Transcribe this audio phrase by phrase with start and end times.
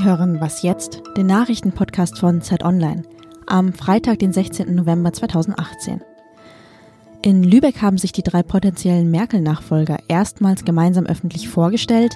[0.00, 1.02] Sie hören Was jetzt?
[1.18, 3.02] Den Nachrichtenpodcast von Zeit Online
[3.46, 4.74] am Freitag, den 16.
[4.74, 6.00] November 2018.
[7.20, 12.14] In Lübeck haben sich die drei potenziellen Merkel-Nachfolger erstmals gemeinsam öffentlich vorgestellt.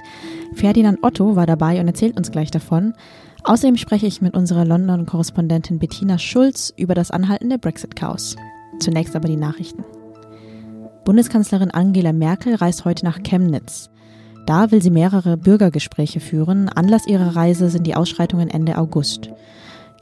[0.55, 2.95] Ferdinand Otto war dabei und erzählt uns gleich davon.
[3.43, 8.35] Außerdem spreche ich mit unserer London-Korrespondentin Bettina Schulz über das Anhalten der Brexit-Chaos.
[8.79, 9.83] Zunächst aber die Nachrichten.
[11.03, 13.91] Bundeskanzlerin Angela Merkel reist heute nach Chemnitz.
[14.45, 16.69] Da will sie mehrere Bürgergespräche führen.
[16.69, 19.31] Anlass ihrer Reise sind die Ausschreitungen Ende August.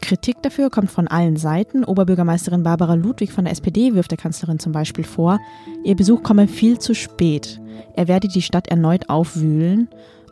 [0.02, 1.86] Kritik dafür kommt von allen Seiten.
[1.86, 5.40] Oberbürgermeisterin Barbara Ludwig von der SPD wirft der Kanzlerin zum Beispiel vor,
[5.86, 7.62] ihr Besuch komme viel zu spät.
[7.96, 9.88] Er werde die Stadt erneut aufwühlen.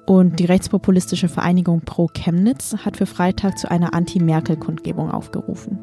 [0.06, 5.80] Und die rechtspopulistische Vereinigung Pro Chemnitz hat für Freitag zu einer Anti-Merkel-Kundgebung aufgerufen.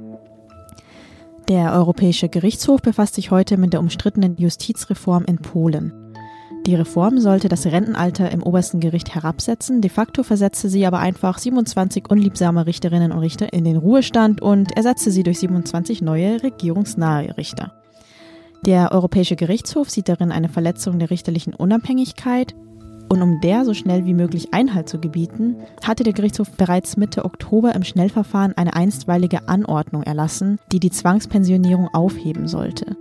[1.49, 6.08] Der Europäische Gerichtshof befasst sich heute mit der umstrittenen Justizreform in Polen.
[6.69, 9.81] Die Reform sollte das Rentenalter im obersten Gericht herabsetzen.
[9.81, 14.77] De facto versetzte sie aber einfach 27 unliebsame Richterinnen und Richter in den Ruhestand und
[14.77, 17.73] ersetzte sie durch 27 neue regierungsnahe Richter.
[18.67, 22.55] Der Europäische Gerichtshof sieht darin eine Verletzung der richterlichen Unabhängigkeit.
[23.11, 27.25] Und um der so schnell wie möglich Einhalt zu gebieten, hatte der Gerichtshof bereits Mitte
[27.25, 32.97] Oktober im Schnellverfahren eine einstweilige Anordnung erlassen, die die Zwangspensionierung aufheben sollte.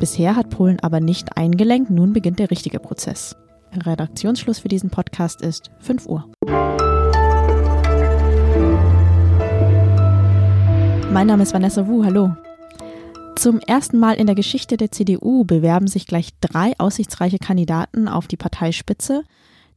[0.00, 3.36] Bisher hat Polen aber nicht eingelenkt, nun beginnt der richtige Prozess.
[3.72, 6.28] Redaktionsschluss für diesen Podcast ist 5 Uhr.
[11.12, 12.32] Mein Name ist Vanessa Wu, hallo.
[13.36, 18.26] Zum ersten Mal in der Geschichte der CDU bewerben sich gleich drei aussichtsreiche Kandidaten auf
[18.26, 19.22] die Parteispitze.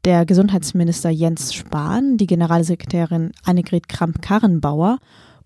[0.06, 5.00] Der Gesundheitsminister Jens Spahn, die Generalsekretärin Annegret Kramp-Karrenbauer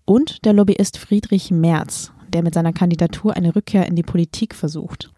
[0.04, 5.10] und der Lobbyist Friedrich Merz der mit seiner Kandidatur eine Rückkehr in die Politik versucht.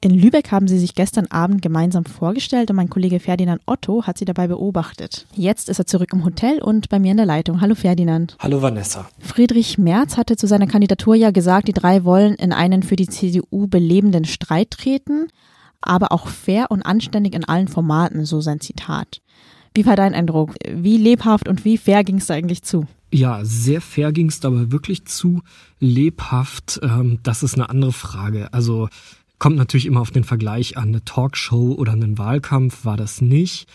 [0.00, 4.18] In Lübeck haben sie sich gestern Abend gemeinsam vorgestellt und mein Kollege Ferdinand Otto hat
[4.18, 5.26] sie dabei beobachtet.
[5.36, 7.60] Jetzt ist er zurück im Hotel und bei mir in der Leitung.
[7.60, 8.36] Hallo Ferdinand.
[8.40, 9.08] Hallo Vanessa.
[9.20, 13.08] Friedrich Merz hatte zu seiner Kandidatur ja gesagt, die drei wollen in einen für die
[13.08, 15.28] CDU belebenden Streit treten,
[15.82, 19.20] aber auch fair und anständig in allen Formaten, so sein Zitat.
[19.74, 20.54] Wie war dein Eindruck?
[20.70, 22.86] Wie lebhaft und wie fair ging es da eigentlich zu?
[23.10, 25.42] Ja, sehr fair ging es dabei wirklich zu.
[25.80, 28.52] Lebhaft, ähm, das ist eine andere Frage.
[28.52, 28.88] Also
[29.38, 30.88] kommt natürlich immer auf den Vergleich an.
[30.88, 33.66] Eine Talkshow oder einen Wahlkampf war das nicht.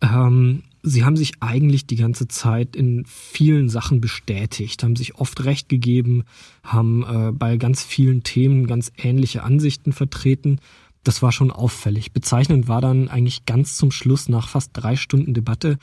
[0.00, 5.44] Ähm, sie haben sich eigentlich die ganze Zeit in vielen Sachen bestätigt, haben sich oft
[5.44, 6.24] recht gegeben,
[6.62, 10.60] haben äh, bei ganz vielen Themen ganz ähnliche Ansichten vertreten.
[11.06, 12.12] Das war schon auffällig.
[12.12, 15.78] Bezeichnend war dann eigentlich ganz zum Schluss nach fast drei Stunden Debatte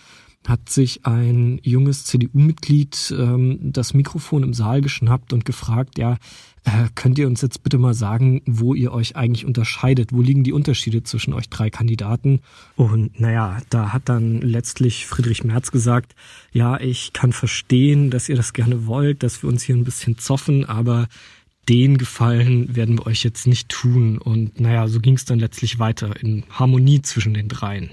[0.47, 6.17] hat sich ein junges CDU-Mitglied ähm, das Mikrofon im Saal geschnappt und gefragt, ja,
[6.65, 10.11] äh, könnt ihr uns jetzt bitte mal sagen, wo ihr euch eigentlich unterscheidet?
[10.11, 12.41] Wo liegen die Unterschiede zwischen euch drei Kandidaten?
[12.75, 16.15] Und naja, da hat dann letztlich Friedrich Merz gesagt,
[16.51, 20.17] ja, ich kann verstehen, dass ihr das gerne wollt, dass wir uns hier ein bisschen
[20.17, 21.07] zoffen, aber
[21.69, 24.17] den Gefallen werden wir euch jetzt nicht tun.
[24.17, 27.89] Und naja, so ging es dann letztlich weiter in Harmonie zwischen den dreien.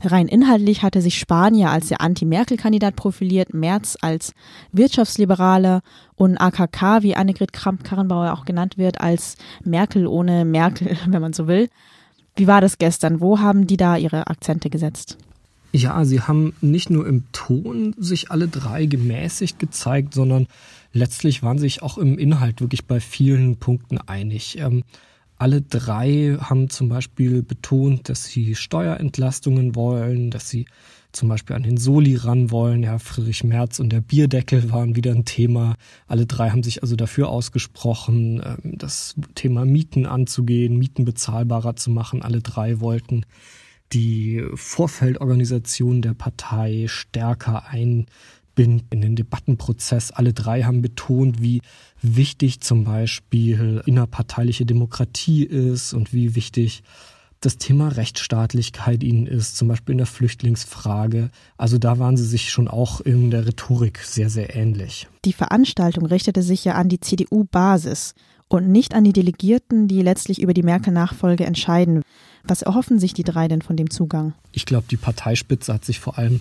[0.00, 4.32] Rein inhaltlich hatte sich Spanier als der Anti-Merkel-Kandidat profiliert, Merz als
[4.70, 5.82] Wirtschaftsliberaler
[6.14, 11.48] und AKK, wie Annegret Kramp-Karrenbauer auch genannt wird, als Merkel ohne Merkel, wenn man so
[11.48, 11.68] will.
[12.36, 13.20] Wie war das gestern?
[13.20, 15.18] Wo haben die da ihre Akzente gesetzt?
[15.72, 20.46] Ja, sie haben nicht nur im Ton sich alle drei gemäßigt gezeigt, sondern
[20.92, 24.58] letztlich waren sich auch im Inhalt wirklich bei vielen Punkten einig.
[24.58, 24.84] Ähm,
[25.36, 30.66] alle drei haben zum Beispiel betont, dass sie Steuerentlastungen wollen, dass sie
[31.12, 32.82] zum Beispiel an den Soli ran wollen.
[32.82, 35.76] Ja, Friedrich Merz und der Bierdeckel waren wieder ein Thema.
[36.06, 41.90] Alle drei haben sich also dafür ausgesprochen, ähm, das Thema Mieten anzugehen, Mieten bezahlbarer zu
[41.90, 42.22] machen.
[42.22, 43.24] Alle drei wollten
[43.92, 48.06] die Vorfeldorganisation der Partei stärker ein
[48.54, 50.10] bin in den Debattenprozess.
[50.10, 51.62] Alle drei haben betont, wie
[52.02, 56.82] wichtig zum Beispiel innerparteiliche Demokratie ist und wie wichtig
[57.40, 61.30] das Thema Rechtsstaatlichkeit ihnen ist, zum Beispiel in der Flüchtlingsfrage.
[61.56, 65.06] Also da waren sie sich schon auch in der Rhetorik sehr, sehr ähnlich.
[65.24, 68.14] Die Veranstaltung richtete sich ja an die CDU-Basis
[68.48, 72.02] und nicht an die Delegierten, die letztlich über die Merkel-Nachfolge entscheiden.
[72.44, 74.32] Was erhoffen sich die drei denn von dem Zugang?
[74.52, 76.40] Ich glaube, die Parteispitze hat sich vor allem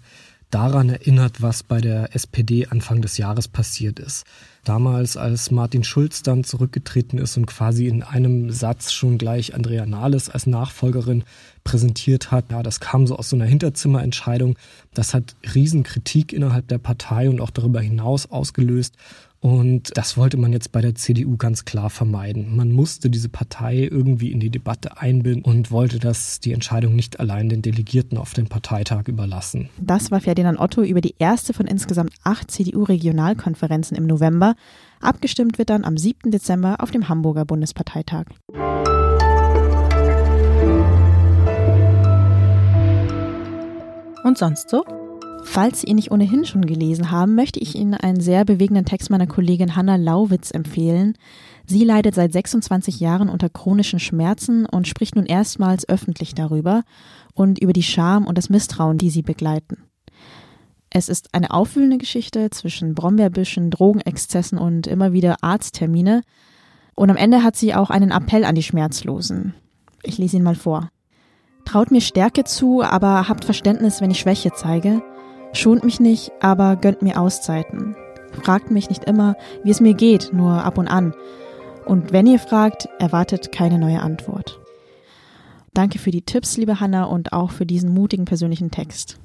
[0.49, 4.25] daran erinnert, was bei der SPD Anfang des Jahres passiert ist.
[4.63, 9.85] Damals, als Martin Schulz dann zurückgetreten ist und quasi in einem Satz schon gleich Andrea
[9.85, 11.23] Nahles als Nachfolgerin
[11.63, 14.57] präsentiert hat, ja, das kam so aus so einer Hinterzimmerentscheidung.
[14.93, 18.95] Das hat Riesenkritik innerhalb der Partei und auch darüber hinaus ausgelöst.
[19.39, 22.55] Und das wollte man jetzt bei der CDU ganz klar vermeiden.
[22.55, 27.19] Man musste diese Partei irgendwie in die Debatte einbinden und wollte das die Entscheidung nicht
[27.19, 29.69] allein den Delegierten auf den Parteitag überlassen.
[29.79, 34.55] Das war Ferdinand Otto über die erste von insgesamt acht CDU-Regionalkonferenzen im November.
[35.01, 36.31] Abgestimmt wird dann am 7.
[36.31, 38.25] Dezember auf dem Hamburger Bundesparteitag.
[44.23, 44.83] Und sonst so?
[45.49, 49.09] Falls Sie ihn nicht ohnehin schon gelesen haben, möchte ich Ihnen einen sehr bewegenden Text
[49.09, 51.17] meiner Kollegin Hanna Lauwitz empfehlen.
[51.65, 56.83] Sie leidet seit 26 Jahren unter chronischen Schmerzen und spricht nun erstmals öffentlich darüber
[57.33, 59.77] und über die Scham und das Misstrauen, die sie begleiten.
[60.91, 66.23] Es ist eine aufwühlende Geschichte zwischen Brombeerbüschen, Drogenexzessen und immer wieder Arzttermine.
[66.93, 69.55] Und am Ende hat sie auch einen Appell an die Schmerzlosen.
[70.03, 70.89] Ich lese ihn mal vor.
[71.65, 75.01] Traut mir Stärke zu, aber habt Verständnis, wenn ich Schwäche zeige.
[75.57, 77.95] Schont mich nicht, aber gönnt mir Auszeiten.
[78.43, 81.15] Fragt mich nicht immer, wie es mir geht, nur ab und an.
[81.83, 84.59] Und wenn ihr fragt, erwartet keine neue Antwort.
[85.73, 89.17] Danke für die Tipps, liebe Hanna, und auch für diesen mutigen persönlichen Text.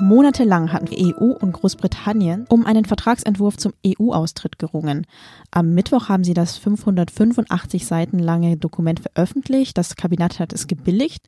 [0.00, 5.06] Monatelang hatten EU und Großbritannien um einen Vertragsentwurf zum EU-Austritt gerungen.
[5.50, 9.76] Am Mittwoch haben sie das 585 Seiten lange Dokument veröffentlicht.
[9.78, 11.26] Das Kabinett hat es gebilligt.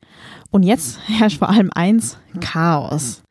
[0.51, 3.21] Und jetzt herrscht vor allem eins, Chaos.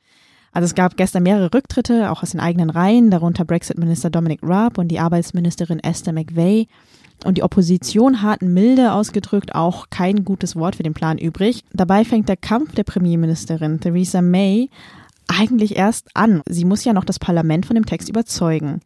[0.53, 4.79] Also es gab gestern mehrere Rücktritte, auch aus den eigenen Reihen, darunter Brexit-Minister Dominic Raab
[4.79, 6.69] und die Arbeitsministerin Esther McVeigh.
[7.25, 11.65] Und die Opposition hat milde ausgedrückt auch kein gutes Wort für den Plan übrig.
[11.73, 14.69] Dabei fängt der Kampf der Premierministerin Theresa May
[15.29, 16.43] eigentlich erst an.
[16.49, 18.81] Sie muss ja noch das Parlament von dem Text überzeugen.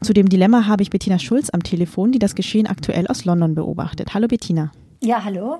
[0.00, 3.54] Zu dem Dilemma habe ich Bettina Schulz am Telefon, die das Geschehen aktuell aus London
[3.54, 4.14] beobachtet.
[4.14, 4.70] Hallo Bettina.
[5.02, 5.58] Ja, hallo.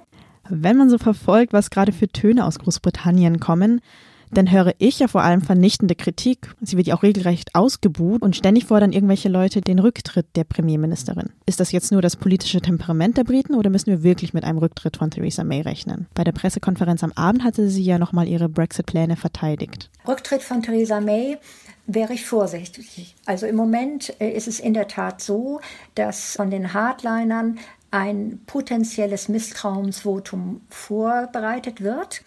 [0.49, 3.81] Wenn man so verfolgt, was gerade für Töne aus Großbritannien kommen,
[4.31, 6.55] dann höre ich ja vor allem vernichtende Kritik.
[6.61, 11.31] Sie wird ja auch regelrecht ausgebuht und ständig fordern irgendwelche Leute den Rücktritt der Premierministerin.
[11.47, 14.59] Ist das jetzt nur das politische Temperament der Briten oder müssen wir wirklich mit einem
[14.59, 16.07] Rücktritt von Theresa May rechnen?
[16.15, 19.91] Bei der Pressekonferenz am Abend hatte sie ja nochmal ihre Brexit-Pläne verteidigt.
[20.07, 21.39] Rücktritt von Theresa May
[21.87, 23.15] wäre ich vorsichtig.
[23.25, 25.61] Also im Moment äh, ist es in der Tat so,
[25.95, 27.59] dass von den Hardlinern
[27.91, 32.23] ein potenzielles Misstrauensvotum vorbereitet wird.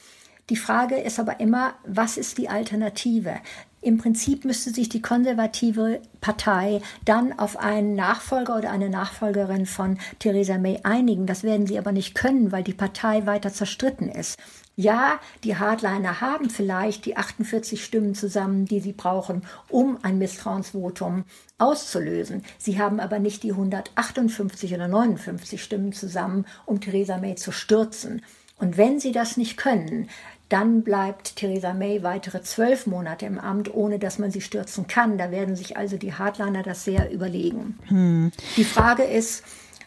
[0.51, 3.35] Die Frage ist aber immer, was ist die Alternative?
[3.79, 9.97] Im Prinzip müsste sich die konservative Partei dann auf einen Nachfolger oder eine Nachfolgerin von
[10.19, 11.25] Theresa May einigen.
[11.25, 14.37] Das werden sie aber nicht können, weil die Partei weiter zerstritten ist.
[14.75, 21.23] Ja, die Hardliner haben vielleicht die 48 Stimmen zusammen, die sie brauchen, um ein Misstrauensvotum
[21.59, 22.43] auszulösen.
[22.57, 28.21] Sie haben aber nicht die 158 oder 59 Stimmen zusammen, um Theresa May zu stürzen.
[28.61, 30.07] Und wenn sie das nicht können,
[30.51, 35.17] dann bleibt Theresa May weitere zwölf Monate im Amt, ohne dass man sie stürzen kann.
[35.17, 37.77] Da werden sich also die Hardliner das sehr überlegen.
[37.87, 38.31] Hm.
[38.57, 39.43] Die Frage ist,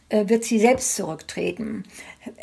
[0.09, 1.85] äh, wird sie selbst zurücktreten?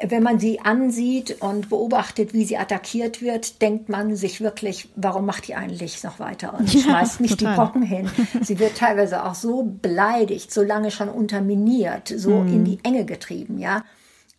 [0.03, 5.25] Wenn man sie ansieht und beobachtet, wie sie attackiert wird, denkt man sich wirklich, warum
[5.25, 7.53] macht die eigentlich noch weiter und ja, schmeißt nicht total.
[7.53, 8.09] die Brocken hin?
[8.41, 12.53] Sie wird teilweise auch so beleidigt, so lange schon unterminiert, so hm.
[12.53, 13.83] in die Enge getrieben, ja.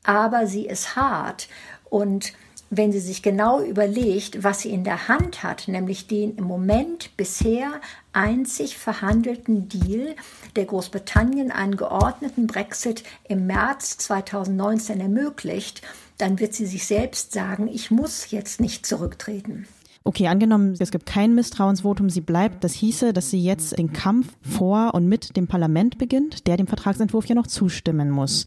[0.04, 1.48] Aber sie ist hart
[1.90, 2.32] und
[2.74, 7.14] wenn sie sich genau überlegt, was sie in der Hand hat, nämlich den im Moment
[7.18, 7.82] bisher
[8.14, 10.16] einzig verhandelten Deal,
[10.56, 15.82] der Großbritannien einen geordneten Brexit im März 2019 ermöglicht,
[16.16, 19.68] dann wird sie sich selbst sagen, ich muss jetzt nicht zurücktreten.
[20.04, 22.64] Okay, angenommen, es gibt kein Misstrauensvotum, sie bleibt.
[22.64, 26.66] Das hieße, dass sie jetzt den Kampf vor und mit dem Parlament beginnt, der dem
[26.66, 28.46] Vertragsentwurf ja noch zustimmen muss.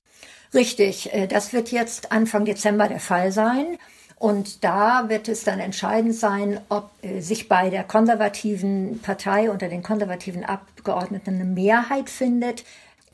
[0.53, 3.77] Richtig, äh, das wird jetzt Anfang Dezember der Fall sein.
[4.17, 9.67] Und da wird es dann entscheidend sein, ob äh, sich bei der konservativen Partei unter
[9.67, 12.63] den konservativen Abgeordneten eine Mehrheit findet.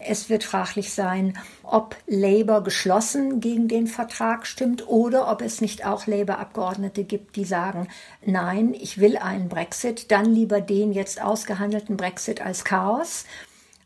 [0.03, 5.85] Es wird fraglich sein, ob Labour geschlossen gegen den Vertrag stimmt oder ob es nicht
[5.85, 7.87] auch Labour-Abgeordnete gibt, die sagen,
[8.25, 13.25] nein, ich will einen Brexit, dann lieber den jetzt ausgehandelten Brexit als Chaos.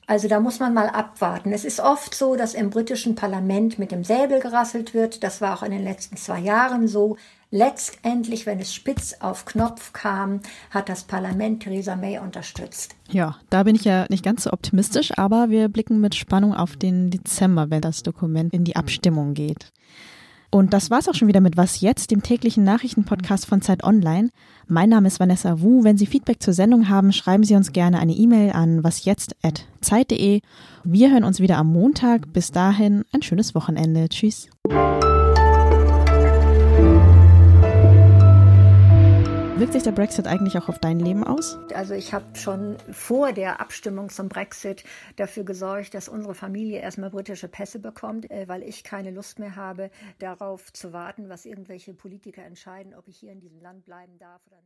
[0.07, 1.51] Also da muss man mal abwarten.
[1.51, 5.23] Es ist oft so, dass im britischen Parlament mit dem Säbel gerasselt wird.
[5.23, 7.17] Das war auch in den letzten zwei Jahren so.
[7.49, 12.95] Letztendlich, wenn es spitz auf Knopf kam, hat das Parlament Theresa May unterstützt.
[13.09, 16.75] Ja, da bin ich ja nicht ganz so optimistisch, aber wir blicken mit Spannung auf
[16.75, 19.71] den Dezember, wenn das Dokument in die Abstimmung geht.
[20.55, 24.29] Und das war's auch schon wieder mit Was jetzt, dem täglichen Nachrichtenpodcast von Zeit Online.
[24.69, 25.83] Mein Name ist Vanessa Wu.
[25.83, 30.39] Wenn Sie Feedback zur Sendung haben, schreiben Sie uns gerne eine E-Mail an wasjetzt@zeit.de.
[30.85, 32.31] Wir hören uns wieder am Montag.
[32.31, 34.07] Bis dahin ein schönes Wochenende.
[34.07, 34.47] Tschüss.
[39.65, 41.57] Wirkt sich der Brexit eigentlich auch auf dein Leben aus?
[41.73, 44.83] Also ich habe schon vor der Abstimmung zum Brexit
[45.15, 49.55] dafür gesorgt, dass unsere Familie erstmal britische Pässe bekommt, äh, weil ich keine Lust mehr
[49.55, 54.19] habe, darauf zu warten, was irgendwelche Politiker entscheiden, ob ich hier in diesem Land bleiben
[54.19, 54.65] darf oder nicht.